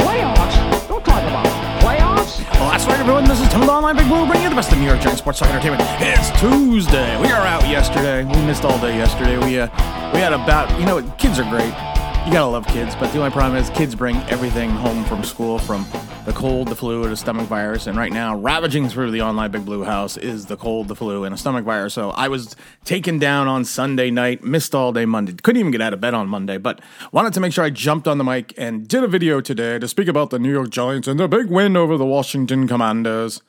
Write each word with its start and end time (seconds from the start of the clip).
Playoffs? 0.00 0.88
Don't 0.88 1.04
talk 1.04 1.22
about 1.22 1.46
playoffs. 1.80 2.40
Well, 2.58 2.70
that's 2.70 2.86
right, 2.86 2.98
everyone. 2.98 3.24
This 3.24 3.40
is 3.40 3.48
Tim 3.48 3.62
Online 3.62 3.96
Big 3.96 4.08
Blue 4.08 4.26
bringing 4.26 4.44
you 4.44 4.50
the 4.50 4.56
best 4.56 4.72
of 4.72 4.78
New 4.78 4.86
York 4.86 5.00
Giants 5.00 5.20
sports 5.20 5.38
talk 5.38 5.48
entertainment. 5.48 5.82
It's 6.00 6.30
Tuesday. 6.40 7.20
We 7.20 7.28
are 7.28 7.46
out 7.46 7.62
yesterday. 7.68 8.24
We 8.24 8.46
missed 8.46 8.64
all 8.64 8.78
day 8.80 8.96
yesterday. 8.96 9.38
We 9.38 9.58
uh, 9.58 9.68
we 10.12 10.20
had 10.20 10.32
about 10.32 10.78
you 10.80 10.86
know 10.86 11.02
kids 11.18 11.38
are 11.38 11.48
great. 11.48 11.72
You 12.26 12.32
gotta 12.32 12.46
love 12.46 12.66
kids, 12.66 12.96
but 12.96 13.12
the 13.12 13.18
only 13.18 13.30
problem 13.30 13.62
is 13.62 13.70
kids 13.70 13.94
bring 13.94 14.16
everything 14.28 14.70
home 14.70 15.04
from 15.04 15.22
school 15.22 15.58
from 15.58 15.84
the 16.26 16.32
cold, 16.32 16.66
the 16.66 16.74
flu, 16.74 17.04
or 17.04 17.08
the 17.08 17.16
stomach 17.16 17.46
virus, 17.46 17.86
and 17.86 17.96
right 17.96 18.12
now 18.12 18.36
ravaging 18.36 18.88
through 18.88 19.12
the 19.12 19.22
online 19.22 19.48
Big 19.52 19.64
Blue 19.64 19.84
house 19.84 20.16
is 20.16 20.46
the 20.46 20.56
cold, 20.56 20.88
the 20.88 20.96
flu, 20.96 21.22
and 21.22 21.32
a 21.32 21.38
stomach 21.38 21.64
virus. 21.64 21.94
So 21.94 22.10
I 22.10 22.26
was 22.26 22.56
taken 22.84 23.20
down 23.20 23.46
on 23.46 23.64
Sunday 23.64 24.10
night, 24.10 24.42
missed 24.42 24.74
all 24.74 24.92
day 24.92 25.06
Monday, 25.06 25.34
couldn't 25.34 25.60
even 25.60 25.70
get 25.70 25.80
out 25.80 25.92
of 25.92 26.00
bed 26.00 26.14
on 26.14 26.28
Monday, 26.28 26.58
but 26.58 26.80
wanted 27.12 27.32
to 27.34 27.40
make 27.40 27.52
sure 27.52 27.64
I 27.64 27.70
jumped 27.70 28.08
on 28.08 28.18
the 28.18 28.24
mic 28.24 28.52
and 28.58 28.88
did 28.88 29.04
a 29.04 29.08
video 29.08 29.40
today 29.40 29.78
to 29.78 29.86
speak 29.86 30.08
about 30.08 30.30
the 30.30 30.38
New 30.40 30.50
York 30.50 30.70
Giants 30.70 31.06
and 31.06 31.18
their 31.18 31.28
big 31.28 31.46
win 31.46 31.76
over 31.76 31.96
the 31.96 32.04
Washington 32.04 32.66
Commanders. 32.66 33.40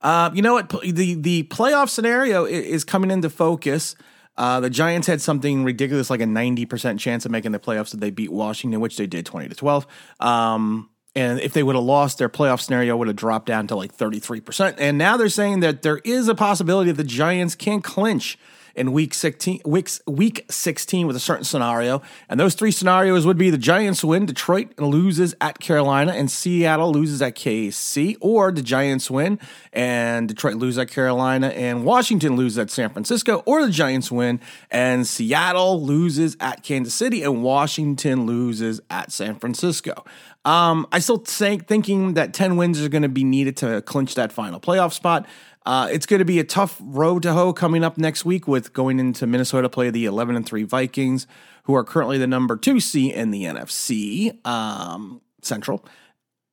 Uh, 0.00 0.30
you 0.32 0.40
know 0.40 0.54
what? 0.54 0.70
The 0.70 1.14
the 1.14 1.42
playoff 1.44 1.90
scenario 1.90 2.46
is 2.46 2.84
coming 2.84 3.10
into 3.10 3.28
focus. 3.28 3.94
Uh, 4.38 4.58
the 4.58 4.70
Giants 4.70 5.06
had 5.06 5.20
something 5.20 5.64
ridiculous, 5.64 6.08
like 6.08 6.22
a 6.22 6.26
ninety 6.26 6.64
percent 6.64 6.98
chance 6.98 7.26
of 7.26 7.30
making 7.30 7.52
the 7.52 7.58
playoffs 7.58 7.92
if 7.92 8.00
they 8.00 8.10
beat 8.10 8.32
Washington, 8.32 8.80
which 8.80 8.96
they 8.96 9.06
did, 9.06 9.26
twenty 9.26 9.50
to 9.50 9.54
twelve. 9.54 9.86
Um, 10.18 10.88
and 11.14 11.40
if 11.40 11.52
they 11.52 11.62
would 11.62 11.74
have 11.74 11.84
lost, 11.84 12.18
their 12.18 12.28
playoff 12.28 12.60
scenario 12.60 12.96
would 12.96 13.08
have 13.08 13.16
dropped 13.16 13.46
down 13.46 13.66
to 13.68 13.76
like 13.76 13.92
thirty 13.92 14.18
three 14.18 14.40
percent. 14.40 14.76
And 14.78 14.98
now 14.98 15.16
they're 15.16 15.28
saying 15.28 15.60
that 15.60 15.82
there 15.82 15.98
is 16.04 16.28
a 16.28 16.34
possibility 16.34 16.90
that 16.90 16.96
the 16.96 17.08
Giants 17.08 17.54
can 17.54 17.82
clinch 17.82 18.38
in 18.80 18.92
week 18.92 19.12
16 19.12 19.60
weeks 19.66 20.00
week 20.06 20.46
16 20.50 21.06
with 21.06 21.14
a 21.14 21.20
certain 21.20 21.44
scenario. 21.44 22.00
And 22.30 22.40
those 22.40 22.54
three 22.54 22.70
scenarios 22.70 23.26
would 23.26 23.36
be 23.36 23.50
the 23.50 23.58
Giants 23.58 24.02
win 24.02 24.24
Detroit 24.24 24.78
loses 24.78 25.34
at 25.38 25.60
Carolina 25.60 26.12
and 26.12 26.30
Seattle 26.30 26.90
loses 26.90 27.20
at 27.20 27.34
KC 27.34 28.16
or 28.20 28.50
the 28.50 28.62
Giants 28.62 29.10
win 29.10 29.38
and 29.74 30.26
Detroit 30.26 30.54
loses 30.54 30.78
at 30.78 30.90
Carolina 30.90 31.48
and 31.48 31.84
Washington 31.84 32.36
loses 32.36 32.58
at 32.58 32.70
San 32.70 32.88
Francisco 32.88 33.42
or 33.44 33.66
the 33.66 33.70
Giants 33.70 34.10
win 34.10 34.40
and 34.70 35.06
Seattle 35.06 35.82
loses 35.82 36.38
at 36.40 36.62
Kansas 36.62 36.94
City 36.94 37.22
and 37.22 37.42
Washington 37.42 38.24
loses 38.24 38.80
at 38.88 39.12
San 39.12 39.34
Francisco. 39.34 40.04
Um, 40.46 40.86
I 40.90 41.00
still 41.00 41.18
think 41.18 41.66
thinking 41.66 42.14
that 42.14 42.32
10 42.32 42.56
wins 42.56 42.80
are 42.80 42.88
going 42.88 43.02
to 43.02 43.10
be 43.10 43.24
needed 43.24 43.58
to 43.58 43.82
clinch 43.82 44.14
that 44.14 44.32
final 44.32 44.58
playoff 44.58 44.94
spot 44.94 45.26
uh, 45.66 45.88
it's 45.90 46.06
going 46.06 46.18
to 46.18 46.24
be 46.24 46.38
a 46.38 46.44
tough 46.44 46.80
road 46.80 47.22
to 47.22 47.32
hoe 47.32 47.52
coming 47.52 47.84
up 47.84 47.98
next 47.98 48.24
week 48.24 48.48
with 48.48 48.72
going 48.72 48.98
into 48.98 49.26
Minnesota 49.26 49.68
play 49.68 49.90
the 49.90 50.06
11 50.06 50.36
and 50.36 50.46
3 50.46 50.62
Vikings, 50.62 51.26
who 51.64 51.74
are 51.74 51.84
currently 51.84 52.18
the 52.18 52.26
number 52.26 52.56
two 52.56 52.80
seed 52.80 53.14
in 53.14 53.30
the 53.30 53.44
NFC 53.44 54.44
um, 54.46 55.20
Central. 55.42 55.84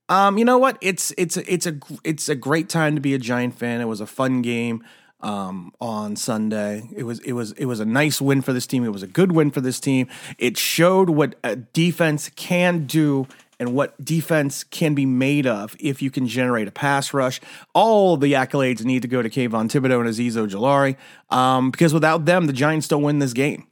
Um, 0.10 0.38
you 0.38 0.46
know 0.46 0.58
what? 0.58 0.78
It's 0.82 1.14
it's 1.18 1.36
it's 1.36 1.66
a 1.66 1.78
it's 2.04 2.30
a 2.30 2.36
great 2.36 2.70
time 2.70 2.96
to 2.96 3.02
be 3.02 3.14
a 3.14 3.18
Giant 3.18 3.58
fan. 3.58 3.82
It 3.82 3.86
was 3.86 4.00
a 4.00 4.08
fun 4.08 4.42
game 4.42 4.84
um, 5.20 5.74
on 5.82 6.16
Sunday. 6.16 6.90
It 6.96 7.04
was 7.04 7.20
it 7.20 7.34
was 7.34 7.52
it 7.54 7.66
was 7.66 7.80
a 7.82 7.86
nice 7.86 8.22
win 8.22 8.42
for 8.42 8.54
this 8.54 8.66
team. 8.66 8.86
It 8.86 8.94
was 8.94 9.04
a 9.04 9.08
good 9.08 9.34
win 9.34 9.52
for 9.52 9.60
this 9.60 9.80
team. 9.80 10.08
It 10.38 10.58
showed 10.58 11.10
what 11.10 11.36
a 11.44 11.58
defense 11.58 12.30
can 12.36 12.86
do 12.86 13.28
and 13.60 13.74
what 13.74 14.04
defense 14.04 14.64
can 14.64 14.94
be 14.94 15.06
made 15.06 15.48
of 15.48 15.76
if 15.80 16.02
you 16.02 16.12
can 16.12 16.28
generate 16.28 16.68
a 16.68 16.72
pass 16.72 17.14
rush. 17.14 17.42
All 17.74 18.18
the 18.18 18.34
accolades 18.34 18.84
need 18.84 19.02
to 19.02 19.08
go 19.08 19.22
to 19.22 19.30
Kayvon 19.30 19.70
Thibodeaux 19.70 20.00
and 20.00 20.10
Azeez 20.10 20.34
Ojulari 20.34 20.96
um, 21.36 21.72
because 21.72 21.94
without 21.94 22.26
them, 22.26 22.46
the 22.46 22.54
Giants 22.54 22.88
don't 22.88 23.04
win 23.04 23.20
this 23.20 23.34
game. 23.34 23.68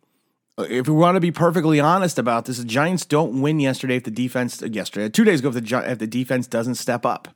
If 0.57 0.87
we 0.87 0.93
want 0.93 1.15
to 1.15 1.19
be 1.19 1.31
perfectly 1.31 1.79
honest 1.79 2.17
about 2.17 2.45
this, 2.45 2.57
the 2.57 2.65
Giants 2.65 3.05
don't 3.05 3.41
win 3.41 3.59
yesterday 3.59 3.97
if 3.97 4.05
the 4.05 4.11
defense 4.11 4.61
yesterday 4.61 5.09
two 5.09 5.25
days 5.25 5.41
ago 5.41 5.49
if 5.49 5.55
the 5.55 5.91
if 5.91 5.99
the 5.99 6.07
defense 6.07 6.47
doesn't 6.47 6.75
step 6.75 7.05
up. 7.05 7.27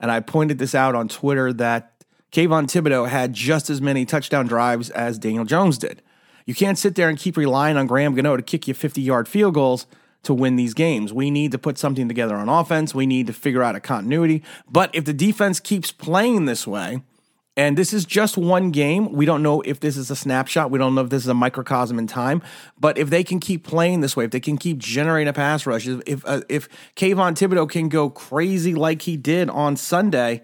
And 0.00 0.10
I 0.10 0.20
pointed 0.20 0.58
this 0.58 0.74
out 0.74 0.94
on 0.96 1.08
Twitter 1.08 1.52
that 1.54 2.04
Kayvon 2.32 2.64
Thibodeaux 2.64 3.08
had 3.08 3.32
just 3.32 3.70
as 3.70 3.80
many 3.80 4.04
touchdown 4.04 4.48
drives 4.48 4.90
as 4.90 5.18
Daniel 5.18 5.44
Jones 5.44 5.78
did. 5.78 6.02
You 6.44 6.54
can't 6.54 6.76
sit 6.76 6.96
there 6.96 7.08
and 7.08 7.16
keep 7.16 7.36
relying 7.36 7.76
on 7.76 7.86
Graham 7.86 8.14
Gano 8.14 8.36
to 8.36 8.42
kick 8.42 8.66
you 8.66 8.74
50 8.74 9.00
yard 9.00 9.28
field 9.28 9.54
goals 9.54 9.86
to 10.24 10.34
win 10.34 10.56
these 10.56 10.74
games. 10.74 11.12
We 11.12 11.30
need 11.30 11.52
to 11.52 11.58
put 11.58 11.78
something 11.78 12.08
together 12.08 12.36
on 12.36 12.48
offense. 12.48 12.94
We 12.94 13.06
need 13.06 13.26
to 13.28 13.32
figure 13.32 13.62
out 13.62 13.76
a 13.76 13.80
continuity. 13.80 14.42
But 14.70 14.94
if 14.94 15.04
the 15.04 15.12
defense 15.12 15.60
keeps 15.60 15.92
playing 15.92 16.46
this 16.46 16.66
way, 16.66 17.02
and 17.56 17.78
this 17.78 17.92
is 17.92 18.04
just 18.04 18.36
one 18.36 18.72
game. 18.72 19.12
We 19.12 19.26
don't 19.26 19.42
know 19.42 19.60
if 19.60 19.78
this 19.78 19.96
is 19.96 20.10
a 20.10 20.16
snapshot. 20.16 20.72
We 20.72 20.78
don't 20.78 20.94
know 20.94 21.02
if 21.02 21.10
this 21.10 21.22
is 21.22 21.28
a 21.28 21.34
microcosm 21.34 21.98
in 22.00 22.08
time. 22.08 22.42
But 22.80 22.98
if 22.98 23.10
they 23.10 23.22
can 23.22 23.38
keep 23.38 23.64
playing 23.64 24.00
this 24.00 24.16
way, 24.16 24.24
if 24.24 24.32
they 24.32 24.40
can 24.40 24.58
keep 24.58 24.78
generating 24.78 25.28
a 25.28 25.32
pass 25.32 25.64
rush, 25.64 25.86
if 25.86 26.26
uh, 26.26 26.40
if 26.48 26.68
Kayvon 26.96 27.34
Thibodeaux 27.34 27.70
can 27.70 27.88
go 27.88 28.10
crazy 28.10 28.74
like 28.74 29.02
he 29.02 29.16
did 29.16 29.48
on 29.50 29.76
Sunday, 29.76 30.42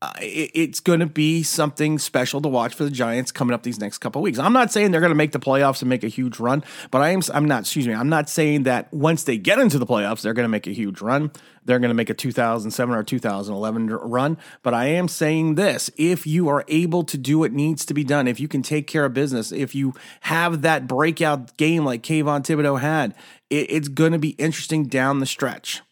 uh, 0.00 0.12
it, 0.20 0.50
it's 0.54 0.78
going 0.78 1.00
to 1.00 1.06
be 1.06 1.42
something 1.42 1.98
special 1.98 2.40
to 2.40 2.48
watch 2.48 2.72
for 2.72 2.84
the 2.84 2.90
Giants 2.90 3.32
coming 3.32 3.52
up 3.52 3.64
these 3.64 3.80
next 3.80 3.98
couple 3.98 4.22
weeks. 4.22 4.38
I'm 4.38 4.52
not 4.52 4.70
saying 4.70 4.92
they're 4.92 5.00
going 5.00 5.10
to 5.10 5.16
make 5.16 5.32
the 5.32 5.40
playoffs 5.40 5.82
and 5.82 5.88
make 5.88 6.04
a 6.04 6.08
huge 6.08 6.38
run, 6.38 6.62
but 6.92 7.02
I 7.02 7.10
am. 7.10 7.20
I'm 7.34 7.46
not. 7.46 7.62
Excuse 7.62 7.88
me. 7.88 7.94
I'm 7.94 8.08
not 8.08 8.28
saying 8.28 8.62
that 8.62 8.92
once 8.92 9.24
they 9.24 9.38
get 9.38 9.58
into 9.58 9.78
the 9.78 9.86
playoffs, 9.86 10.22
they're 10.22 10.34
going 10.34 10.44
to 10.44 10.48
make 10.48 10.68
a 10.68 10.72
huge 10.72 11.00
run. 11.00 11.32
They're 11.64 11.80
going 11.80 11.90
to 11.90 11.94
make 11.94 12.10
a 12.10 12.14
2007 12.14 12.94
or 12.94 13.02
2011 13.02 13.88
run. 13.88 14.38
But 14.62 14.72
I 14.72 14.86
am 14.86 15.08
saying 15.08 15.56
this: 15.56 15.90
if 15.96 16.28
you 16.28 16.48
are 16.48 16.64
able 16.68 17.02
to 17.02 17.18
do 17.18 17.40
what 17.40 17.52
needs 17.52 17.84
to 17.86 17.94
be 17.94 18.04
done, 18.04 18.28
if 18.28 18.38
you 18.38 18.46
can 18.46 18.62
take 18.62 18.86
care 18.86 19.04
of 19.04 19.14
business, 19.14 19.50
if 19.50 19.74
you 19.74 19.94
have 20.20 20.62
that 20.62 20.86
breakout 20.86 21.56
game 21.56 21.84
like 21.84 22.02
Kayvon 22.04 22.42
Thibodeaux 22.42 22.80
had, 22.80 23.16
it, 23.50 23.68
it's 23.68 23.88
going 23.88 24.12
to 24.12 24.18
be 24.18 24.30
interesting 24.30 24.84
down 24.84 25.18
the 25.18 25.26
stretch. 25.26 25.82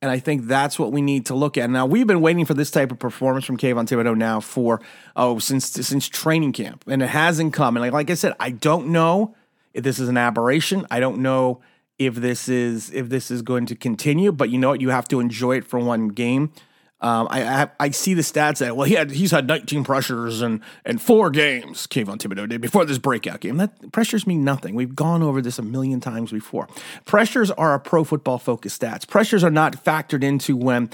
And 0.00 0.10
I 0.10 0.20
think 0.20 0.46
that's 0.46 0.78
what 0.78 0.92
we 0.92 1.02
need 1.02 1.26
to 1.26 1.34
look 1.34 1.58
at. 1.58 1.68
Now 1.70 1.84
we've 1.84 2.06
been 2.06 2.20
waiting 2.20 2.44
for 2.44 2.54
this 2.54 2.70
type 2.70 2.92
of 2.92 2.98
performance 3.00 3.44
from 3.44 3.56
Kayvon 3.56 3.86
Thibodeaux 3.86 4.16
now 4.16 4.38
for 4.38 4.80
oh 5.16 5.38
since 5.40 5.66
since 5.70 6.08
training 6.08 6.52
camp, 6.52 6.84
and 6.86 7.02
it 7.02 7.08
hasn't 7.08 7.52
come. 7.52 7.76
And 7.76 7.82
like, 7.82 7.92
like 7.92 8.10
I 8.10 8.14
said, 8.14 8.34
I 8.38 8.50
don't 8.50 8.88
know 8.88 9.34
if 9.74 9.82
this 9.82 9.98
is 9.98 10.08
an 10.08 10.16
aberration. 10.16 10.86
I 10.90 11.00
don't 11.00 11.18
know 11.18 11.60
if 11.98 12.14
this 12.14 12.48
is 12.48 12.90
if 12.90 13.08
this 13.08 13.30
is 13.30 13.42
going 13.42 13.66
to 13.66 13.74
continue. 13.74 14.30
But 14.30 14.50
you 14.50 14.58
know 14.58 14.68
what? 14.68 14.80
You 14.80 14.90
have 14.90 15.08
to 15.08 15.18
enjoy 15.18 15.56
it 15.56 15.66
for 15.66 15.80
one 15.80 16.08
game. 16.08 16.52
Um, 17.00 17.28
I, 17.30 17.62
I, 17.62 17.68
I 17.78 17.90
see 17.90 18.14
the 18.14 18.22
stats 18.22 18.58
that 18.58 18.76
well 18.76 18.86
he 18.86 18.94
had 18.94 19.12
he's 19.12 19.30
had 19.30 19.46
19 19.46 19.84
pressures 19.84 20.42
and 20.42 20.60
and 20.84 21.00
four 21.00 21.30
games 21.30 21.86
Kayvon 21.86 22.18
Thibodeaux 22.18 22.48
did 22.48 22.60
before 22.60 22.84
this 22.84 22.98
breakout 22.98 23.38
game. 23.38 23.58
That 23.58 23.92
pressures 23.92 24.26
mean 24.26 24.42
nothing. 24.42 24.74
We've 24.74 24.96
gone 24.96 25.22
over 25.22 25.40
this 25.40 25.60
a 25.60 25.62
million 25.62 26.00
times 26.00 26.32
before. 26.32 26.66
Pressures 27.04 27.52
are 27.52 27.74
a 27.74 27.80
pro 27.80 28.02
football 28.02 28.38
focused 28.38 28.82
stats. 28.82 29.06
Pressures 29.06 29.44
are 29.44 29.50
not 29.50 29.84
factored 29.84 30.24
into 30.24 30.56
when 30.56 30.90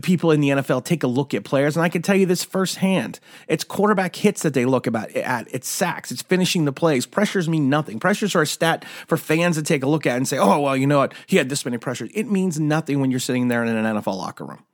people 0.00 0.30
in 0.30 0.40
the 0.40 0.50
NFL 0.50 0.84
take 0.84 1.02
a 1.02 1.06
look 1.06 1.34
at 1.34 1.44
players, 1.44 1.76
and 1.76 1.84
I 1.84 1.88
can 1.88 2.02
tell 2.02 2.16
you 2.16 2.24
this 2.24 2.44
firsthand. 2.44 3.20
It's 3.48 3.64
quarterback 3.64 4.16
hits 4.16 4.42
that 4.42 4.54
they 4.54 4.64
look 4.64 4.86
about 4.86 5.10
at. 5.10 5.48
It's 5.52 5.68
sacks. 5.68 6.10
It's 6.10 6.22
finishing 6.22 6.64
the 6.64 6.72
plays. 6.72 7.04
Pressures 7.04 7.48
mean 7.48 7.68
nothing. 7.68 7.98
Pressures 8.00 8.34
are 8.34 8.42
a 8.42 8.46
stat 8.46 8.84
for 9.06 9.16
fans 9.16 9.56
to 9.56 9.62
take 9.62 9.82
a 9.82 9.88
look 9.88 10.06
at 10.06 10.16
and 10.16 10.26
say, 10.26 10.38
"Oh, 10.38 10.60
well, 10.60 10.76
you 10.76 10.86
know 10.86 10.98
what? 10.98 11.14
He 11.26 11.36
had 11.36 11.48
this 11.48 11.64
many 11.64 11.78
pressures." 11.78 12.10
It 12.14 12.30
means 12.30 12.58
nothing 12.58 13.00
when 13.00 13.10
you're 13.10 13.20
sitting 13.20 13.48
there 13.48 13.64
in 13.64 13.74
an 13.74 13.84
NFL 13.84 14.16
locker 14.16 14.44
room. 14.44 14.64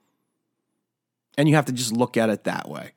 And 1.38 1.48
you 1.48 1.54
have 1.54 1.66
to 1.66 1.72
just 1.72 1.92
look 1.92 2.18
at 2.18 2.28
it 2.28 2.44
that 2.44 2.68
way. 2.68 2.90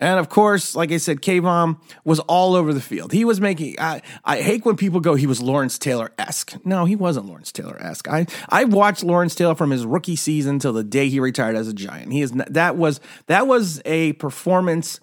And 0.00 0.18
of 0.18 0.28
course, 0.28 0.74
like 0.74 0.90
I 0.90 0.96
said, 0.96 1.22
Kayvon 1.22 1.78
was 2.04 2.18
all 2.20 2.54
over 2.54 2.74
the 2.74 2.80
field. 2.80 3.12
He 3.12 3.24
was 3.24 3.40
making. 3.40 3.76
I, 3.78 4.02
I 4.24 4.42
hate 4.42 4.64
when 4.64 4.76
people 4.76 5.00
go, 5.00 5.14
he 5.14 5.26
was 5.26 5.40
Lawrence 5.40 5.78
Taylor 5.78 6.12
esque. 6.18 6.54
No, 6.66 6.84
he 6.84 6.96
wasn't 6.96 7.26
Lawrence 7.26 7.52
Taylor 7.52 7.80
esque. 7.80 8.08
I 8.08 8.26
I 8.48 8.64
watched 8.64 9.04
Lawrence 9.04 9.34
Taylor 9.34 9.54
from 9.54 9.70
his 9.70 9.86
rookie 9.86 10.16
season 10.16 10.58
till 10.58 10.72
the 10.72 10.84
day 10.84 11.08
he 11.08 11.20
retired 11.20 11.56
as 11.56 11.68
a 11.68 11.72
Giant. 11.72 12.12
He 12.12 12.22
is 12.22 12.32
that 12.32 12.76
was 12.76 13.00
that 13.26 13.46
was 13.46 13.80
a 13.84 14.14
performance 14.14 14.98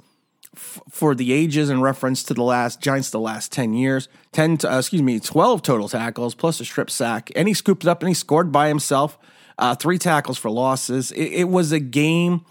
f- 0.56 0.82
for 0.90 1.16
the 1.16 1.32
ages 1.32 1.70
in 1.70 1.82
reference 1.82 2.22
to 2.24 2.34
the 2.34 2.44
last 2.44 2.82
Giants, 2.82 3.12
the 3.12 3.20
last 3.20 3.52
ten 3.52 3.74
years. 3.74 4.09
Ten, 4.34 4.58
uh, 4.64 4.78
excuse 4.78 5.02
me, 5.02 5.20
twelve 5.20 5.62
total 5.62 5.88
tackles 5.88 6.36
plus 6.36 6.59
a 6.59 6.66
strip 6.66 6.90
sack, 6.90 7.32
and 7.36 7.47
he 7.47 7.53
scooped 7.53 7.84
it 7.84 7.90
up 7.90 8.02
and 8.02 8.09
he 8.09 8.14
scored 8.14 8.52
by 8.52 8.67
himself. 8.67 9.17
Uh, 9.58 9.74
three 9.74 9.97
tackles 9.97 10.38
for 10.38 10.52
losses. 10.52 11.12
It, 11.12 11.32
it 11.34 11.50
was 11.50 11.72
a 11.72 11.79
game 11.79 12.46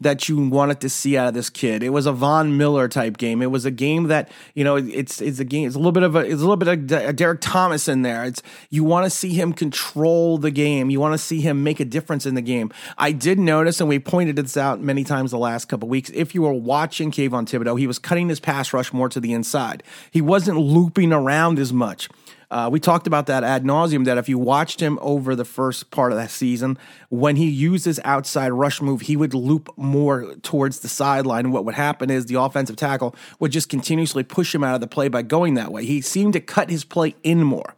that 0.00 0.28
you 0.28 0.48
wanted 0.48 0.80
to 0.80 0.88
see 0.88 1.16
out 1.16 1.28
of 1.28 1.34
this 1.34 1.50
kid. 1.50 1.82
It 1.82 1.90
was 1.90 2.06
a 2.06 2.12
Von 2.12 2.56
Miller 2.56 2.88
type 2.88 3.16
game. 3.16 3.42
It 3.42 3.50
was 3.50 3.64
a 3.64 3.70
game 3.70 4.04
that 4.04 4.30
you 4.54 4.64
know 4.64 4.76
it's 4.76 5.20
it's 5.20 5.38
a 5.38 5.44
game. 5.44 5.66
It's 5.66 5.76
a 5.76 5.78
little 5.78 5.92
bit 5.92 6.02
of 6.02 6.16
a 6.16 6.20
it's 6.20 6.34
a 6.34 6.46
little 6.46 6.56
bit 6.56 6.68
of 6.68 6.92
a 6.92 7.08
uh, 7.08 7.12
Derrick 7.12 7.40
Thomas 7.40 7.88
in 7.88 8.02
there. 8.02 8.24
It's 8.24 8.42
you 8.70 8.84
want 8.84 9.04
to 9.04 9.10
see 9.10 9.30
him 9.30 9.52
control 9.52 10.38
the 10.38 10.50
game. 10.50 10.90
You 10.90 11.00
want 11.00 11.14
to 11.14 11.18
see 11.18 11.40
him 11.40 11.62
make 11.62 11.80
a 11.80 11.84
difference 11.84 12.26
in 12.26 12.34
the 12.34 12.42
game. 12.42 12.72
I 12.98 13.12
did 13.12 13.38
notice, 13.38 13.80
and 13.80 13.88
we 13.88 13.98
pointed 13.98 14.36
this 14.36 14.56
out 14.56 14.80
many 14.80 15.04
times 15.04 15.30
the 15.30 15.38
last 15.38 15.66
couple 15.66 15.88
weeks. 15.88 16.10
If 16.14 16.34
you 16.34 16.42
were 16.42 16.52
watching 16.52 17.10
Kayvon 17.10 17.46
Thibodeaux, 17.46 17.78
he 17.78 17.86
was 17.86 17.98
cutting 17.98 18.28
his 18.28 18.40
pass 18.40 18.72
rush 18.72 18.92
more 18.92 19.08
to 19.08 19.20
the 19.20 19.32
inside. 19.32 19.82
He 20.10 20.20
wasn't 20.20 20.58
looping 20.58 21.12
around 21.12 21.58
as 21.58 21.72
much. 21.72 22.08
Uh, 22.54 22.68
we 22.70 22.78
talked 22.78 23.08
about 23.08 23.26
that 23.26 23.42
ad 23.42 23.64
nauseum. 23.64 24.04
That 24.04 24.16
if 24.16 24.28
you 24.28 24.38
watched 24.38 24.78
him 24.78 24.96
over 25.02 25.34
the 25.34 25.44
first 25.44 25.90
part 25.90 26.12
of 26.12 26.18
that 26.18 26.30
season, 26.30 26.78
when 27.08 27.34
he 27.34 27.48
used 27.48 27.84
his 27.84 28.00
outside 28.04 28.50
rush 28.52 28.80
move, 28.80 29.00
he 29.02 29.16
would 29.16 29.34
loop 29.34 29.68
more 29.76 30.36
towards 30.36 30.78
the 30.78 30.88
sideline. 30.88 31.46
And 31.46 31.52
what 31.52 31.64
would 31.64 31.74
happen 31.74 32.10
is 32.10 32.26
the 32.26 32.40
offensive 32.40 32.76
tackle 32.76 33.16
would 33.40 33.50
just 33.50 33.68
continuously 33.68 34.22
push 34.22 34.54
him 34.54 34.62
out 34.62 34.76
of 34.76 34.80
the 34.80 34.86
play 34.86 35.08
by 35.08 35.22
going 35.22 35.54
that 35.54 35.72
way. 35.72 35.84
He 35.84 36.00
seemed 36.00 36.34
to 36.34 36.40
cut 36.40 36.70
his 36.70 36.84
play 36.84 37.16
in 37.24 37.42
more. 37.42 37.74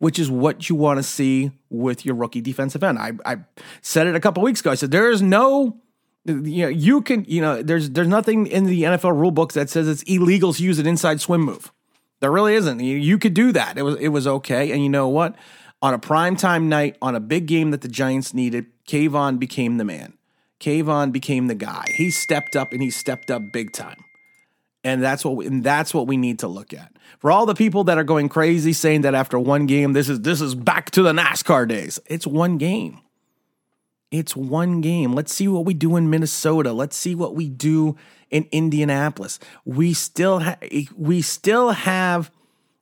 which 0.00 0.18
is 0.18 0.28
what 0.28 0.68
you 0.68 0.74
want 0.74 0.98
to 0.98 1.02
see 1.04 1.52
with 1.70 2.04
your 2.04 2.16
rookie 2.16 2.40
defensive 2.40 2.82
end. 2.82 2.98
I, 2.98 3.12
I 3.24 3.36
said 3.82 4.08
it 4.08 4.16
a 4.16 4.20
couple 4.20 4.42
weeks 4.42 4.58
ago. 4.58 4.72
I 4.72 4.74
said 4.74 4.90
there 4.90 5.12
is 5.12 5.22
no 5.22 5.76
you 6.24 6.62
know, 6.64 6.68
you 6.68 7.02
can, 7.02 7.24
you 7.28 7.40
know, 7.40 7.62
there's 7.62 7.90
there's 7.90 8.08
nothing 8.08 8.48
in 8.48 8.64
the 8.64 8.82
NFL 8.82 9.16
rule 9.16 9.30
books 9.30 9.54
that 9.54 9.70
says 9.70 9.86
it's 9.86 10.02
illegal 10.02 10.52
to 10.52 10.62
use 10.62 10.80
an 10.80 10.88
inside 10.88 11.20
swim 11.20 11.42
move. 11.42 11.70
There 12.22 12.30
really 12.30 12.54
isn't. 12.54 12.78
You, 12.78 13.18
could 13.18 13.34
do 13.34 13.50
that. 13.50 13.76
It 13.76 13.82
was 13.82 13.96
it 13.96 14.08
was 14.08 14.28
okay. 14.28 14.70
And 14.70 14.80
you 14.80 14.88
know 14.88 15.08
what? 15.08 15.34
On 15.82 15.92
a 15.92 15.98
primetime 15.98 16.66
night, 16.66 16.96
on 17.02 17.16
a 17.16 17.20
big 17.20 17.46
game 17.46 17.72
that 17.72 17.80
the 17.80 17.88
Giants 17.88 18.32
needed, 18.32 18.66
Kayvon 18.86 19.40
became 19.40 19.76
the 19.76 19.84
man. 19.84 20.16
Kayvon 20.60 21.10
became 21.10 21.48
the 21.48 21.56
guy. 21.56 21.84
He 21.96 22.12
stepped 22.12 22.54
up 22.54 22.72
and 22.72 22.80
he 22.80 22.90
stepped 22.90 23.28
up 23.28 23.42
big 23.52 23.72
time. 23.72 24.04
And 24.84 25.02
that's 25.02 25.24
what 25.24 25.34
we, 25.34 25.46
and 25.48 25.64
that's 25.64 25.92
what 25.92 26.06
we 26.06 26.16
need 26.16 26.38
to 26.38 26.48
look 26.48 26.72
at. 26.72 26.92
For 27.18 27.32
all 27.32 27.44
the 27.44 27.56
people 27.56 27.82
that 27.84 27.98
are 27.98 28.04
going 28.04 28.28
crazy 28.28 28.72
saying 28.72 29.00
that 29.00 29.16
after 29.16 29.36
one 29.36 29.66
game 29.66 29.92
this 29.92 30.08
is 30.08 30.20
this 30.20 30.40
is 30.40 30.54
back 30.54 30.92
to 30.92 31.02
the 31.02 31.12
NASCAR 31.12 31.66
days. 31.66 31.98
It's 32.06 32.26
one 32.26 32.56
game. 32.56 33.00
It's 34.12 34.36
one 34.36 34.82
game. 34.82 35.14
Let's 35.14 35.32
see 35.32 35.48
what 35.48 35.64
we 35.64 35.72
do 35.72 35.96
in 35.96 36.10
Minnesota. 36.10 36.74
Let's 36.74 36.96
see 36.96 37.14
what 37.14 37.34
we 37.34 37.48
do 37.48 37.96
in 38.30 38.46
Indianapolis. 38.52 39.40
We 39.64 39.94
still 39.94 40.40
ha- 40.40 40.58
we 40.94 41.22
still 41.22 41.70
have 41.70 42.30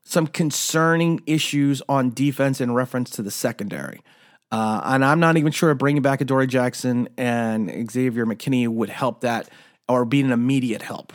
some 0.03 0.27
concerning 0.27 1.23
issues 1.27 1.83
on 1.89 2.11
defense 2.11 2.61
in 2.61 2.75
reference 2.75 3.11
to 3.11 3.23
the 3.23 3.31
secondary. 3.31 4.03
Uh, 4.51 4.81
and 4.85 5.05
I'm 5.05 5.21
not 5.21 5.37
even 5.37 5.53
sure 5.53 5.73
bringing 5.75 6.03
back 6.03 6.21
Adoree 6.21 6.49
Jackson 6.49 7.09
and 7.17 7.89
Xavier 7.89 8.27
McKinney 8.27 8.67
would 8.67 8.89
help 8.89 9.21
that 9.21 9.49
or 9.89 10.05
be 10.05 10.21
an 10.21 10.33
immediate 10.33 10.83
help. 10.83 11.13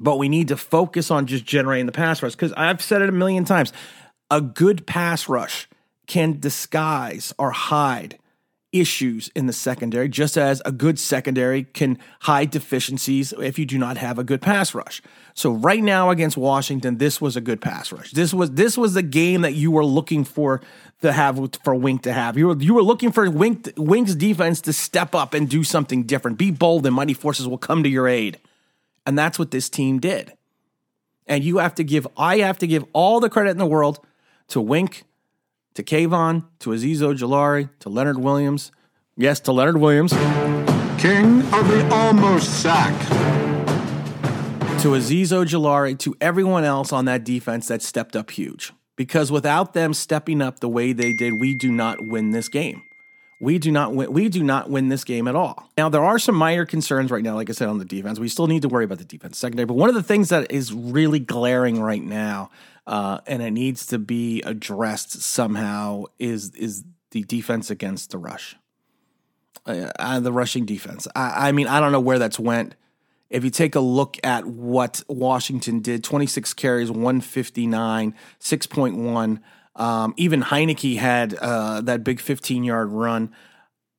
But 0.00 0.18
we 0.18 0.28
need 0.28 0.48
to 0.48 0.56
focus 0.58 1.10
on 1.10 1.26
just 1.26 1.46
generating 1.46 1.86
the 1.86 1.92
pass 1.92 2.22
rush 2.22 2.32
because 2.32 2.52
I've 2.52 2.82
said 2.82 3.00
it 3.00 3.08
a 3.08 3.12
million 3.12 3.46
times. 3.46 3.72
A 4.30 4.42
good 4.42 4.86
pass 4.86 5.30
rush 5.30 5.66
can 6.06 6.38
disguise 6.38 7.32
or 7.38 7.52
hide 7.52 8.18
issues 8.72 9.30
in 9.34 9.46
the 9.46 9.52
secondary, 9.52 10.08
just 10.08 10.36
as 10.36 10.62
a 10.64 10.72
good 10.72 10.98
secondary 10.98 11.64
can 11.64 11.98
hide 12.20 12.50
deficiencies 12.50 13.32
if 13.38 13.58
you 13.58 13.66
do 13.66 13.78
not 13.78 13.98
have 13.98 14.18
a 14.18 14.24
good 14.24 14.40
pass 14.40 14.74
rush. 14.74 15.02
So 15.34 15.52
right 15.52 15.82
now 15.82 16.10
against 16.10 16.36
Washington, 16.36 16.98
this 16.98 17.20
was 17.20 17.36
a 17.36 17.40
good 17.40 17.60
pass 17.60 17.92
rush. 17.92 18.12
This 18.12 18.32
was 18.32 18.52
this 18.52 18.76
was 18.76 18.94
the 18.94 19.02
game 19.02 19.42
that 19.42 19.52
you 19.52 19.70
were 19.70 19.84
looking 19.84 20.24
for 20.24 20.62
to 21.02 21.12
have 21.12 21.38
for 21.62 21.74
Wink 21.74 22.02
to 22.02 22.12
have. 22.12 22.38
You 22.38 22.48
were 22.48 22.56
you 22.56 22.74
were 22.74 22.82
looking 22.82 23.12
for 23.12 23.30
Wink 23.30 23.72
Wink's 23.76 24.14
defense 24.14 24.60
to 24.62 24.72
step 24.72 25.14
up 25.14 25.34
and 25.34 25.48
do 25.48 25.62
something 25.62 26.04
different. 26.04 26.38
Be 26.38 26.50
bold, 26.50 26.86
and 26.86 26.94
mighty 26.94 27.14
forces 27.14 27.46
will 27.46 27.58
come 27.58 27.82
to 27.82 27.88
your 27.88 28.08
aid. 28.08 28.38
And 29.06 29.18
that's 29.18 29.38
what 29.38 29.50
this 29.50 29.68
team 29.68 29.98
did. 29.98 30.32
And 31.26 31.44
you 31.44 31.58
have 31.58 31.74
to 31.76 31.84
give 31.84 32.06
I 32.16 32.38
have 32.38 32.58
to 32.58 32.66
give 32.66 32.84
all 32.92 33.20
the 33.20 33.30
credit 33.30 33.50
in 33.50 33.58
the 33.58 33.66
world 33.66 34.00
to 34.48 34.60
Wink 34.60 35.04
to 35.74 35.82
Kayvon, 35.82 36.44
to 36.60 36.70
Azeez 36.70 36.98
Ojulari, 36.98 37.70
to 37.80 37.88
Leonard 37.88 38.18
Williams. 38.18 38.72
Yes, 39.16 39.40
to 39.40 39.52
Leonard 39.52 39.78
Williams. 39.78 40.12
King 40.98 41.42
of 41.52 41.68
the 41.68 41.88
almost 41.92 42.62
sack. 42.62 42.92
To 44.80 44.88
Azeez 44.88 45.28
Ojulari, 45.28 45.98
to 46.00 46.14
everyone 46.20 46.64
else 46.64 46.92
on 46.92 47.04
that 47.06 47.24
defense 47.24 47.68
that 47.68 47.82
stepped 47.82 48.16
up 48.16 48.30
huge. 48.30 48.72
Because 48.96 49.32
without 49.32 49.72
them 49.74 49.94
stepping 49.94 50.42
up 50.42 50.60
the 50.60 50.68
way 50.68 50.92
they 50.92 51.12
did, 51.12 51.40
we 51.40 51.54
do 51.54 51.72
not 51.72 52.06
win 52.06 52.30
this 52.30 52.48
game. 52.48 52.82
We 53.42 53.58
do 53.58 53.72
not 53.72 53.92
win. 53.92 54.12
We 54.12 54.28
do 54.28 54.44
not 54.44 54.70
win 54.70 54.88
this 54.88 55.02
game 55.02 55.26
at 55.26 55.34
all. 55.34 55.68
Now 55.76 55.88
there 55.88 56.04
are 56.04 56.20
some 56.20 56.36
minor 56.36 56.64
concerns 56.64 57.10
right 57.10 57.24
now. 57.24 57.34
Like 57.34 57.50
I 57.50 57.52
said 57.52 57.66
on 57.66 57.78
the 57.78 57.84
defense, 57.84 58.20
we 58.20 58.28
still 58.28 58.46
need 58.46 58.62
to 58.62 58.68
worry 58.68 58.84
about 58.84 58.98
the 58.98 59.04
defense 59.04 59.36
secondary. 59.36 59.66
But 59.66 59.74
one 59.74 59.88
of 59.88 59.96
the 59.96 60.02
things 60.02 60.28
that 60.28 60.52
is 60.52 60.72
really 60.72 61.18
glaring 61.18 61.82
right 61.82 62.04
now 62.04 62.50
uh, 62.86 63.18
and 63.26 63.42
it 63.42 63.50
needs 63.50 63.86
to 63.86 63.98
be 63.98 64.42
addressed 64.42 65.22
somehow 65.22 66.04
is 66.20 66.50
is 66.50 66.84
the 67.10 67.24
defense 67.24 67.68
against 67.68 68.10
the 68.10 68.18
rush, 68.18 68.54
uh, 69.66 69.90
uh, 69.98 70.20
the 70.20 70.32
rushing 70.32 70.64
defense. 70.64 71.08
I, 71.16 71.48
I 71.48 71.52
mean, 71.52 71.66
I 71.66 71.80
don't 71.80 71.90
know 71.90 72.00
where 72.00 72.20
that's 72.20 72.38
went. 72.38 72.76
If 73.28 73.42
you 73.42 73.50
take 73.50 73.74
a 73.74 73.80
look 73.80 74.18
at 74.22 74.46
what 74.46 75.02
Washington 75.08 75.80
did, 75.80 76.04
26 76.04 76.54
carries, 76.54 76.92
159, 76.92 78.14
6.1. 78.38 79.40
Um, 79.74 80.14
even 80.16 80.42
Heinicke 80.42 80.96
had 80.96 81.34
uh, 81.34 81.80
that 81.82 82.04
big 82.04 82.20
15 82.20 82.64
yard 82.64 82.90
run. 82.90 83.34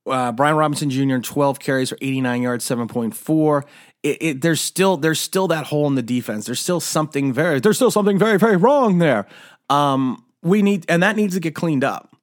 Uh, 0.06 0.32
Brian 0.32 0.56
Robinson 0.56 0.90
Jr. 0.90 1.18
12 1.20 1.60
carries 1.60 1.90
for 1.90 1.98
89 2.02 2.42
yards, 2.42 2.66
7.4 2.66 3.64
it, 4.04 4.18
it, 4.22 4.42
there's 4.42 4.62
still 4.62 4.98
there's 4.98 5.20
still 5.20 5.48
that 5.48 5.66
hole 5.66 5.88
in 5.88 5.96
the 5.96 6.04
defense. 6.04 6.46
There's 6.46 6.60
still 6.60 6.82
something 6.82 7.34
very 7.34 7.60
there's 7.60 7.78
still 7.78 7.92
something 7.92 8.20
very 8.20 8.38
very 8.38 8.58
wrong 8.58 9.00
there. 9.00 9.26
Um, 9.70 10.26
we 10.42 10.62
need 10.62 10.86
and 10.90 11.02
that 11.02 11.16
needs 11.16 11.34
to 11.34 11.40
get 11.40 11.56
cleaned 11.56 11.86
up. 11.86 12.16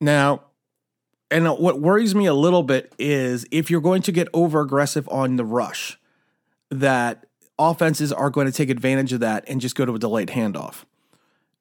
Now, 0.00 0.42
and 1.30 1.48
what 1.48 1.80
worries 1.80 2.14
me 2.14 2.26
a 2.26 2.34
little 2.34 2.64
bit 2.64 2.92
is 2.98 3.46
if 3.50 3.70
you're 3.70 3.80
going 3.80 4.02
to 4.02 4.12
get 4.12 4.28
over 4.34 4.60
aggressive 4.60 5.08
on 5.08 5.36
the 5.36 5.44
rush, 5.44 5.98
that 6.70 7.26
offenses 7.58 8.12
are 8.12 8.30
going 8.30 8.46
to 8.46 8.52
take 8.52 8.68
advantage 8.68 9.12
of 9.12 9.20
that 9.20 9.44
and 9.46 9.60
just 9.60 9.76
go 9.76 9.84
to 9.84 9.94
a 9.94 9.98
delayed 9.98 10.28
handoff 10.28 10.84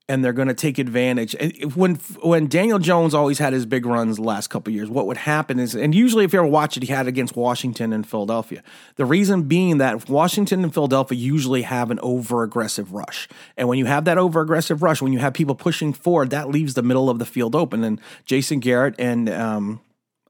and 0.09 0.23
they're 0.23 0.33
going 0.33 0.49
to 0.49 0.53
take 0.53 0.79
advantage. 0.79 1.33
And 1.39 1.75
when 1.75 1.95
when 2.21 2.47
Daniel 2.47 2.79
Jones 2.79 3.13
always 3.13 3.39
had 3.39 3.53
his 3.53 3.65
big 3.65 3.85
runs 3.85 4.17
the 4.17 4.23
last 4.23 4.49
couple 4.49 4.73
years, 4.73 4.89
what 4.89 5.07
would 5.07 5.17
happen 5.17 5.59
is, 5.59 5.75
and 5.75 5.95
usually 5.95 6.25
if 6.25 6.33
you 6.33 6.39
ever 6.39 6.47
watch 6.47 6.75
it, 6.75 6.83
he 6.83 6.91
had 6.91 7.05
it 7.05 7.09
against 7.09 7.35
Washington 7.35 7.93
and 7.93 8.07
Philadelphia. 8.07 8.61
The 8.95 9.05
reason 9.05 9.43
being 9.43 9.77
that 9.77 10.09
Washington 10.09 10.63
and 10.63 10.73
Philadelphia 10.73 11.17
usually 11.17 11.61
have 11.61 11.89
an 11.89 11.99
over 12.01 12.43
aggressive 12.43 12.93
rush, 12.93 13.29
and 13.55 13.67
when 13.67 13.77
you 13.77 13.85
have 13.85 14.05
that 14.05 14.17
over 14.17 14.41
aggressive 14.41 14.83
rush, 14.83 15.01
when 15.01 15.13
you 15.13 15.19
have 15.19 15.33
people 15.33 15.55
pushing 15.55 15.93
forward, 15.93 16.31
that 16.31 16.49
leaves 16.49 16.73
the 16.73 16.83
middle 16.83 17.09
of 17.09 17.19
the 17.19 17.25
field 17.25 17.55
open. 17.55 17.83
And 17.83 18.01
Jason 18.25 18.59
Garrett 18.59 18.95
and 18.99 19.29
um, 19.29 19.79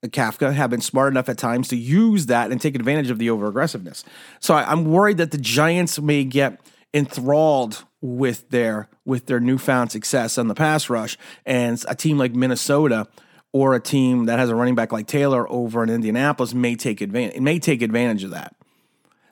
Kafka 0.04 0.54
have 0.54 0.70
been 0.70 0.82
smart 0.82 1.14
enough 1.14 1.30
at 1.30 1.38
times 1.38 1.68
to 1.70 1.78
use 1.78 2.28
that 2.28 2.52
and 2.52 2.62
take 2.62 2.76
advantage 2.76 3.10
of 3.10 3.18
the 3.18 3.30
over 3.30 3.48
aggressiveness. 3.48 4.04
So 4.40 4.54
I, 4.54 4.72
I'm 4.72 4.86
worried 4.86 5.18
that 5.18 5.32
the 5.32 5.38
Giants 5.38 6.00
may 6.00 6.24
get 6.24 6.60
enthralled 6.94 7.86
with 8.04 8.50
their 8.50 8.90
with 9.06 9.28
their 9.28 9.40
newfound 9.40 9.90
success 9.90 10.38
on 10.38 10.50
the 10.50 10.54
pass 10.54 10.90
rush 10.90 11.18
and 11.46 11.84
a 11.88 11.96
team 11.96 12.18
like 12.18 12.36
Minnesota 12.36 13.08
or 13.54 13.76
a 13.76 13.80
team 13.80 14.26
that 14.26 14.40
has 14.40 14.50
a 14.50 14.56
running 14.56 14.76
back 14.76 14.92
like 14.92 15.08
Taylor 15.08 15.50
over 15.50 15.82
in 15.82 15.90
Indianapolis 15.90 16.54
may 16.54 16.76
take 16.76 17.00
advantage 17.00 17.40
may 17.40 17.60
take 17.60 17.82
advantage 17.82 18.26
of 18.26 18.32
that. 18.32 18.56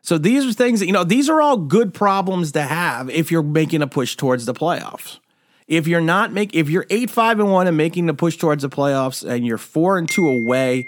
So 0.02 0.18
these 0.18 0.46
are 0.46 0.54
things 0.54 0.80
that 0.80 0.86
you 0.86 0.94
know 0.94 1.04
these 1.04 1.30
are 1.30 1.42
all 1.42 1.58
good 1.58 1.94
problems 1.94 2.54
to 2.54 2.62
have 2.62 3.10
if 3.10 3.30
you're 3.30 3.44
making 3.44 3.82
a 3.82 3.88
push 3.88 4.16
towards 4.16 4.46
the 4.46 4.54
playoffs. 4.54 5.20
If 5.68 5.86
you're 5.86 6.00
not 6.00 6.32
make 6.32 6.56
if 6.56 6.70
you're 6.70 6.86
8-5 6.86 7.32
and 7.42 7.52
1 7.52 7.68
and 7.68 7.76
making 7.76 8.06
the 8.06 8.14
push 8.14 8.38
towards 8.38 8.64
the 8.64 8.70
playoffs 8.70 9.30
and 9.30 9.46
you're 9.46 9.58
4 9.58 9.98
and 9.98 10.08
2 10.10 10.28
away, 10.30 10.88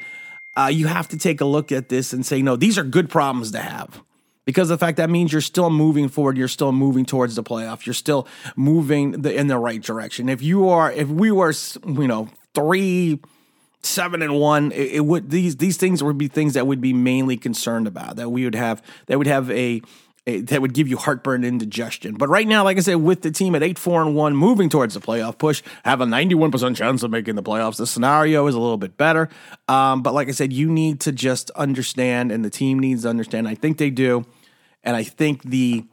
uh, 0.55 0.69
you 0.71 0.87
have 0.87 1.09
to 1.09 1.17
take 1.17 1.41
a 1.41 1.45
look 1.45 1.73
at 1.73 1.89
this 1.89 2.13
and 2.13 2.25
say 2.25 2.41
no, 2.41 2.55
these 2.55 2.77
are 2.77 2.83
good 2.83 3.09
problems 3.09 3.51
to 3.51 3.59
have 3.59 4.01
because 4.45 4.69
the 4.69 4.77
fact 4.77 4.97
that 4.97 5.09
means 5.09 5.31
you're 5.31 5.41
still 5.41 5.69
moving 5.69 6.09
forward 6.09 6.37
you're 6.37 6.47
still 6.47 6.71
moving 6.71 7.05
towards 7.05 7.35
the 7.35 7.43
playoff. 7.43 7.85
You're 7.85 7.93
still 7.93 8.27
moving 8.55 9.21
the, 9.21 9.33
in 9.33 9.47
the 9.47 9.57
right 9.57 9.81
direction. 9.81 10.29
If 10.29 10.41
you 10.41 10.69
are 10.69 10.91
if 10.91 11.07
we 11.07 11.31
were 11.31 11.53
you 11.85 12.07
know 12.07 12.29
three 12.53 13.19
seven 13.81 14.21
and 14.21 14.39
one 14.39 14.71
it, 14.71 14.93
it, 14.93 15.05
would 15.05 15.29
these 15.29 15.57
these 15.57 15.77
things 15.77 16.01
would 16.03 16.17
be 16.17 16.27
things 16.27 16.53
that 16.53 16.65
would 16.65 16.81
be 16.81 16.93
mainly 16.93 17.35
concerned 17.35 17.85
about 17.85 18.15
that 18.15 18.29
we 18.29 18.45
would 18.45 18.55
have 18.55 18.81
that 19.07 19.17
would 19.17 19.27
have 19.27 19.51
a, 19.51 19.53
a 19.53 19.81
that 20.25 20.61
would 20.61 20.73
give 20.73 20.87
you 20.87 20.97
heartburn 20.97 21.43
and 21.43 21.61
indigestion. 21.61 22.15
But 22.15 22.29
right 22.29 22.47
now, 22.47 22.63
like 22.63 22.77
I 22.77 22.81
said, 22.81 22.95
with 22.95 23.21
the 23.21 23.31
team 23.31 23.55
at 23.55 23.63
eight 23.63 23.77
four 23.77 24.01
and 24.01 24.15
one, 24.15 24.35
moving 24.35 24.69
towards 24.69 24.93
the 24.93 24.99
playoff 24.99 25.37
push, 25.37 25.61
have 25.83 26.01
a 26.01 26.05
ninety 26.05 26.35
one 26.35 26.51
percent 26.51 26.77
chance 26.77 27.03
of 27.03 27.11
making 27.11 27.35
the 27.35 27.43
playoffs. 27.43 27.77
The 27.77 27.87
scenario 27.87 28.47
is 28.47 28.55
a 28.55 28.59
little 28.59 28.77
bit 28.77 28.97
better. 28.97 29.29
Um, 29.67 30.01
but 30.01 30.13
like 30.13 30.29
I 30.29 30.31
said, 30.31 30.53
you 30.53 30.71
need 30.71 31.01
to 31.01 31.11
just 31.11 31.51
understand, 31.51 32.31
and 32.31 32.43
the 32.43 32.49
team 32.49 32.79
needs 32.79 33.03
to 33.03 33.09
understand. 33.09 33.47
I 33.47 33.55
think 33.55 33.77
they 33.77 33.89
do 33.89 34.25
and 34.83 34.95
I 34.95 35.03
think 35.03 35.43
the 35.43 35.85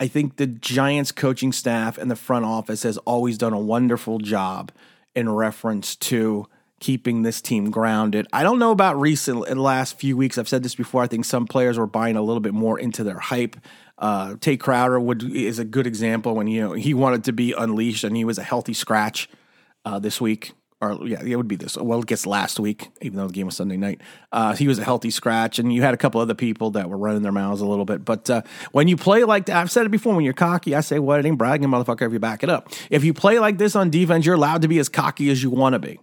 I 0.00 0.06
think 0.06 0.36
the 0.36 0.46
Giants 0.46 1.12
coaching 1.12 1.52
staff 1.52 1.98
and 1.98 2.10
the 2.10 2.16
front 2.16 2.44
office 2.44 2.84
has 2.84 2.98
always 2.98 3.36
done 3.36 3.52
a 3.52 3.58
wonderful 3.58 4.18
job 4.18 4.70
in 5.14 5.28
reference 5.28 5.96
to 5.96 6.46
keeping 6.80 7.22
this 7.22 7.40
team 7.40 7.70
grounded. 7.70 8.26
I 8.32 8.42
don't 8.42 8.58
know 8.58 8.70
about 8.70 9.00
recent 9.00 9.46
in 9.48 9.56
the 9.56 9.62
last 9.62 9.98
few 9.98 10.16
weeks. 10.16 10.38
I've 10.38 10.48
said 10.48 10.62
this 10.62 10.74
before. 10.74 11.02
I 11.02 11.06
think 11.06 11.24
some 11.24 11.46
players 11.46 11.78
were 11.78 11.86
buying 11.86 12.16
a 12.16 12.22
little 12.22 12.40
bit 12.40 12.54
more 12.54 12.78
into 12.78 13.04
their 13.04 13.18
hype. 13.18 13.56
Uh, 13.98 14.36
Tae 14.40 14.56
Crowder 14.56 15.00
would 15.00 15.22
is 15.22 15.58
a 15.58 15.64
good 15.64 15.86
example 15.86 16.34
when 16.34 16.46
you 16.46 16.60
know 16.60 16.72
he 16.72 16.94
wanted 16.94 17.24
to 17.24 17.32
be 17.32 17.52
unleashed 17.52 18.04
and 18.04 18.16
he 18.16 18.24
was 18.24 18.38
a 18.38 18.44
healthy 18.44 18.74
scratch 18.74 19.28
uh, 19.84 19.98
this 19.98 20.20
week 20.20 20.52
or 20.80 20.98
yeah, 21.06 21.22
it 21.22 21.36
would 21.36 21.48
be 21.48 21.56
this. 21.56 21.76
Well, 21.76 22.00
it 22.00 22.06
gets 22.06 22.26
last 22.26 22.60
week, 22.60 22.88
even 23.02 23.18
though 23.18 23.26
the 23.26 23.32
game 23.32 23.46
was 23.46 23.56
Sunday 23.56 23.76
night. 23.76 24.00
Uh, 24.30 24.54
he 24.54 24.68
was 24.68 24.78
a 24.78 24.84
healthy 24.84 25.10
scratch, 25.10 25.58
and 25.58 25.72
you 25.72 25.82
had 25.82 25.92
a 25.92 25.96
couple 25.96 26.20
other 26.20 26.34
people 26.34 26.70
that 26.72 26.88
were 26.88 26.96
running 26.96 27.22
their 27.22 27.32
mouths 27.32 27.60
a 27.60 27.66
little 27.66 27.84
bit. 27.84 28.04
But 28.04 28.30
uh, 28.30 28.42
when 28.70 28.86
you 28.86 28.96
play 28.96 29.24
like 29.24 29.46
that, 29.46 29.56
I've 29.56 29.70
said 29.70 29.86
it 29.86 29.90
before. 29.90 30.14
When 30.14 30.24
you're 30.24 30.34
cocky, 30.34 30.74
I 30.74 30.80
say, 30.80 30.98
"Well, 30.98 31.18
it 31.18 31.26
ain't 31.26 31.38
bragging, 31.38 31.68
motherfucker." 31.68 32.06
If 32.06 32.12
you 32.12 32.20
back 32.20 32.42
it 32.42 32.50
up, 32.50 32.70
if 32.90 33.02
you 33.04 33.12
play 33.12 33.38
like 33.38 33.58
this 33.58 33.74
on 33.74 33.90
defense, 33.90 34.24
you're 34.24 34.36
allowed 34.36 34.62
to 34.62 34.68
be 34.68 34.78
as 34.78 34.88
cocky 34.88 35.30
as 35.30 35.42
you 35.42 35.50
want 35.50 35.72
to 35.72 35.80
be. 35.80 35.98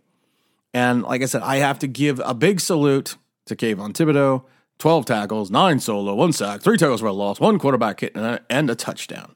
And 0.75 1.03
like 1.03 1.21
I 1.21 1.25
said, 1.25 1.41
I 1.41 1.55
have 1.57 1.79
to 1.79 1.87
give 1.87 2.19
a 2.25 2.33
big 2.33 2.59
salute 2.59 3.15
to 3.45 3.55
Kayvon 3.55 3.93
Thibodeaux. 3.93 4.43
12 4.77 5.05
tackles, 5.05 5.49
nine 5.49 5.79
solo, 5.79 6.13
one 6.13 6.33
sack, 6.33 6.61
three 6.61 6.75
tackles 6.75 6.99
for 6.99 7.05
a 7.05 7.13
loss, 7.13 7.39
one 7.39 7.57
quarterback 7.59 8.01
hit, 8.01 8.13
and 8.13 8.25
a, 8.25 8.41
and 8.49 8.69
a 8.69 8.75
touchdown. 8.75 9.33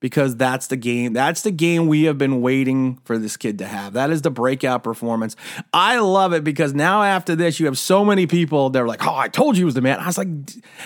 because 0.00 0.36
that's 0.36 0.66
the 0.68 0.76
game. 0.76 1.12
That's 1.12 1.42
the 1.42 1.50
game 1.50 1.86
we 1.86 2.04
have 2.04 2.18
been 2.18 2.40
waiting 2.40 3.00
for 3.04 3.18
this 3.18 3.36
kid 3.36 3.58
to 3.58 3.66
have. 3.66 3.92
That 3.94 4.10
is 4.10 4.22
the 4.22 4.30
breakout 4.30 4.82
performance. 4.84 5.36
I 5.72 5.98
love 5.98 6.32
it 6.32 6.44
because 6.44 6.74
now 6.74 7.02
after 7.02 7.34
this, 7.34 7.58
you 7.58 7.66
have 7.66 7.78
so 7.78 8.04
many 8.04 8.26
people 8.26 8.70
that 8.70 8.82
are 8.82 8.86
like, 8.86 9.06
"Oh, 9.06 9.14
I 9.14 9.28
told 9.28 9.56
you 9.56 9.62
he 9.62 9.64
was 9.64 9.74
the 9.74 9.80
man." 9.80 9.98
I 9.98 10.06
was 10.06 10.18
like, 10.18 10.28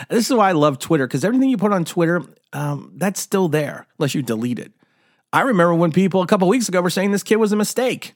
"This 0.09 0.31
is 0.31 0.35
why 0.35 0.51
I 0.51 0.53
love 0.53 0.79
Twitter 0.79 1.07
because 1.07 1.25
everything 1.25 1.51
you 1.51 1.57
put 1.57 1.73
on 1.73 1.85
Twitter, 1.85 2.23
um, 2.53 2.93
that's 2.97 3.21
still 3.21 3.49
there 3.49 3.87
unless 3.99 4.15
you 4.15 4.23
delete 4.23 4.59
it." 4.59 4.73
I 5.33 5.43
remember 5.43 5.75
when 5.75 5.93
people 5.93 6.23
a 6.23 6.27
couple 6.27 6.49
weeks 6.49 6.69
ago 6.69 6.81
were 6.81 6.91
saying 6.91 7.13
this 7.13 7.23
kid 7.23 7.37
was 7.37 7.53
a 7.53 7.57
mistake. 7.57 8.15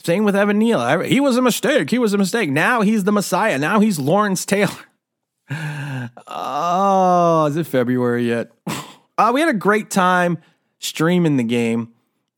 Same 0.00 0.24
with 0.24 0.36
Evan 0.36 0.58
Neal. 0.58 1.00
He 1.00 1.20
was 1.20 1.36
a 1.36 1.42
mistake. 1.42 1.90
He 1.90 1.98
was 1.98 2.14
a 2.14 2.18
mistake. 2.18 2.50
Now 2.50 2.82
he's 2.82 3.04
the 3.04 3.12
Messiah. 3.12 3.58
Now 3.58 3.80
he's 3.80 3.98
Lawrence 3.98 4.44
Taylor. 4.44 4.74
Oh, 6.26 7.46
is 7.46 7.56
it 7.56 7.66
February 7.66 8.28
yet? 8.28 8.50
Uh, 9.18 9.32
we 9.34 9.40
had 9.40 9.50
a 9.50 9.58
great 9.58 9.90
time 9.90 10.38
streaming 10.78 11.38
the 11.38 11.42
game. 11.42 11.92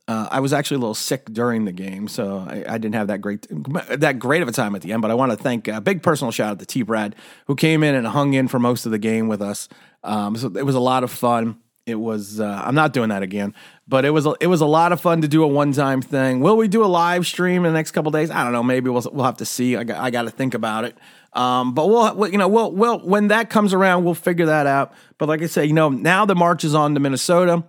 Uh, 0.08 0.26
I 0.30 0.40
was 0.40 0.54
actually 0.54 0.76
a 0.76 0.78
little 0.78 0.94
sick 0.94 1.26
during 1.26 1.66
the 1.66 1.72
game, 1.72 2.08
so 2.08 2.38
I, 2.38 2.64
I, 2.66 2.78
didn't 2.78 2.94
have 2.94 3.08
that 3.08 3.20
great 3.20 3.46
that 3.50 4.18
great 4.18 4.40
of 4.40 4.48
a 4.48 4.52
time 4.52 4.74
at 4.74 4.80
the 4.80 4.92
end. 4.92 5.02
But 5.02 5.10
I 5.10 5.14
want 5.14 5.30
to 5.30 5.36
thank 5.36 5.68
a 5.68 5.82
big 5.82 6.02
personal 6.02 6.32
shout 6.32 6.52
out 6.52 6.58
to 6.58 6.64
T. 6.64 6.80
Brad 6.80 7.14
who 7.46 7.54
came 7.54 7.82
in 7.82 7.94
and 7.94 8.06
hung 8.06 8.32
in 8.32 8.48
for 8.48 8.58
most 8.58 8.86
of 8.86 8.92
the 8.92 8.98
game 8.98 9.28
with 9.28 9.42
us. 9.42 9.68
Um, 10.02 10.36
so 10.36 10.48
it 10.56 10.64
was 10.64 10.74
a 10.74 10.80
lot 10.80 11.04
of 11.04 11.10
fun. 11.10 11.58
It 11.86 11.94
was. 11.96 12.40
Uh, 12.40 12.62
I'm 12.64 12.74
not 12.74 12.92
doing 12.92 13.08
that 13.08 13.22
again, 13.22 13.54
but 13.88 14.04
it 14.04 14.10
was. 14.10 14.26
It 14.40 14.46
was 14.46 14.60
a 14.60 14.66
lot 14.66 14.92
of 14.92 15.00
fun 15.00 15.22
to 15.22 15.28
do 15.28 15.42
a 15.42 15.46
one 15.48 15.72
time 15.72 16.02
thing. 16.02 16.40
Will 16.40 16.56
we 16.56 16.68
do 16.68 16.84
a 16.84 16.86
live 16.86 17.26
stream 17.26 17.64
in 17.64 17.72
the 17.72 17.78
next 17.78 17.92
couple 17.92 18.10
days? 18.10 18.30
I 18.30 18.44
don't 18.44 18.52
know. 18.52 18.62
Maybe 18.62 18.90
we'll 18.90 19.04
we'll 19.12 19.24
have 19.24 19.38
to 19.38 19.46
see. 19.46 19.76
I 19.76 19.84
got, 19.84 19.98
I 19.98 20.10
got 20.10 20.22
to 20.22 20.30
think 20.30 20.54
about 20.54 20.84
it. 20.84 20.96
Um, 21.32 21.74
but 21.74 21.88
we'll, 21.88 22.28
you 22.28 22.38
know, 22.38 22.48
we'll, 22.48 22.72
we'll, 22.72 22.98
when 22.98 23.28
that 23.28 23.50
comes 23.50 23.72
around, 23.72 24.04
we'll 24.04 24.14
figure 24.14 24.46
that 24.46 24.66
out. 24.66 24.92
But 25.18 25.28
like 25.28 25.42
I 25.42 25.46
said, 25.46 25.68
you 25.68 25.72
know, 25.72 25.88
now 25.88 26.24
the 26.24 26.34
march 26.34 26.64
is 26.64 26.74
on 26.74 26.94
to 26.94 27.00
Minnesota. 27.00 27.62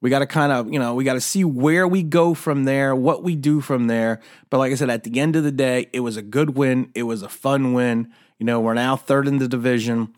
We 0.00 0.10
got 0.10 0.20
to 0.20 0.26
kind 0.26 0.52
of, 0.52 0.72
you 0.72 0.78
know, 0.78 0.94
we 0.94 1.04
got 1.04 1.14
to 1.14 1.20
see 1.20 1.42
where 1.42 1.88
we 1.88 2.02
go 2.02 2.34
from 2.34 2.64
there, 2.64 2.94
what 2.94 3.24
we 3.24 3.34
do 3.34 3.60
from 3.60 3.86
there. 3.86 4.20
But 4.50 4.58
like 4.58 4.72
I 4.72 4.74
said, 4.76 4.90
at 4.90 5.04
the 5.04 5.18
end 5.18 5.36
of 5.36 5.42
the 5.42 5.50
day, 5.50 5.88
it 5.92 6.00
was 6.00 6.16
a 6.16 6.22
good 6.22 6.50
win. 6.50 6.90
It 6.94 7.04
was 7.04 7.22
a 7.22 7.28
fun 7.28 7.72
win. 7.72 8.12
You 8.38 8.46
know, 8.46 8.60
we're 8.60 8.74
now 8.74 8.94
third 8.94 9.26
in 9.26 9.38
the 9.38 9.48
division. 9.48 10.14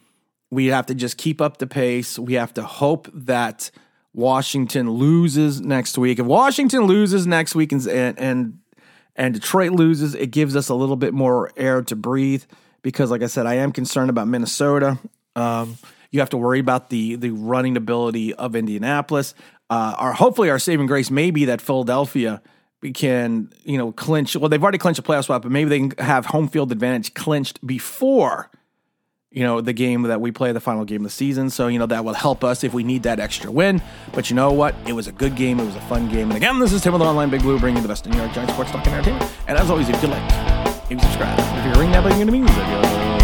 We 0.51 0.67
have 0.67 0.87
to 0.87 0.95
just 0.95 1.17
keep 1.17 1.41
up 1.41 1.59
the 1.59 1.67
pace. 1.67 2.19
We 2.19 2.35
have 2.35 2.53
to 2.55 2.63
hope 2.63 3.09
that 3.13 3.71
Washington 4.13 4.91
loses 4.91 5.61
next 5.61 5.97
week. 5.97 6.19
If 6.19 6.27
Washington 6.27 6.85
loses 6.85 7.27
next 7.27 7.55
week 7.55 7.73
and 7.73 7.87
and 7.87 8.59
and 9.17 9.35
Detroit 9.35 9.73
loses, 9.73 10.15
it 10.15 10.31
gives 10.31 10.57
us 10.57 10.69
a 10.69 10.75
little 10.75 10.97
bit 10.97 11.13
more 11.13 11.51
air 11.57 11.83
to 11.83 11.97
breathe 11.97 12.45
because, 12.83 13.11
like 13.11 13.23
I 13.23 13.27
said, 13.27 13.47
I 13.47 13.55
am 13.55 13.73
concerned 13.73 14.11
about 14.11 14.29
Minnesota. 14.29 14.99
Um, 15.37 15.79
you 16.11 16.21
have 16.21 16.31
to 16.31 16.37
worry 16.37 16.59
about 16.59 16.91
the 16.91 17.17
the 17.17 17.31
running 17.31 17.77
ability 17.77 18.35
of 18.35 18.57
Indianapolis. 18.57 19.35
Uh, 19.69 19.95
our 19.99 20.13
hopefully 20.13 20.51
our 20.51 20.59
saving 20.59 20.87
grace 20.87 21.11
may 21.11 21.31
be 21.31 21.45
that 21.45 21.61
Philadelphia 21.61 22.43
can 22.95 23.53
you 23.63 23.79
know 23.79 23.93
clinch. 23.93 24.35
Well, 24.35 24.49
they've 24.49 24.63
already 24.63 24.79
clinched 24.79 24.99
a 24.99 25.03
playoff 25.03 25.25
spot, 25.25 25.43
but 25.43 25.53
maybe 25.53 25.71
they 25.71 25.79
can 25.89 26.05
have 26.05 26.27
home 26.27 26.49
field 26.49 26.73
advantage 26.73 27.15
clinched 27.15 27.65
before 27.65 28.51
you 29.33 29.45
know 29.45 29.61
the 29.61 29.73
game 29.73 30.03
that 30.03 30.21
we 30.21 30.33
play, 30.33 30.53
the 30.53 30.61
final 30.61 30.85
game 30.85 31.03
of 31.03 31.05
the 31.05 31.11
season. 31.11 31.51
So 31.51 31.69
you 31.69 31.79
know 31.79 31.87
that 31.87 32.05
will 32.05 32.15
help 32.15 32.43
us 32.43 32.65
if 32.65 32.75
we 32.75 32.83
need 32.83 33.05
that 33.05 33.21
extra 33.21 33.51
win. 33.51 33.83
But 34.13 34.31
you 34.31 34.37
know 34.37 34.53
what? 34.53 34.75
It 34.87 34.93
was 34.93 35.07
a 35.07 35.13
good 35.13 35.37
game. 35.37 35.61
It 35.61 35.67
was 35.67 35.77
a 35.77 35.81
fun 35.83 36.09
game. 36.09 36.29
And 36.31 36.37
again, 36.37 36.59
this 36.59 36.73
is 36.73 36.83
Tim 36.83 36.93
with 36.93 37.03
Online 37.03 37.31
Big 37.31 37.43
Blue, 37.43 37.59
bringing 37.59 37.77
you 37.77 37.83
the 37.83 37.89
best 37.89 38.07
in 38.07 38.13
New 38.13 38.19
York 38.19 38.33
Giants 38.33 38.53
sports 38.53 38.71
talk 38.71 38.85
and 38.87 38.95
entertainment. 38.95 39.33
And 39.47 39.59
as 39.59 39.71
always, 39.71 39.89
if 39.89 40.03
you 40.03 40.09
like, 40.09 40.91
maybe 40.91 41.01
subscribe. 41.03 41.39
If 41.39 41.65
you're 41.67 41.83
ring 41.83 41.93
that 41.93 42.03
bell, 42.03 42.17
you're 42.17 42.27
going 42.27 42.27
to 42.27 42.33
be 42.33 42.41
music. 42.41 43.20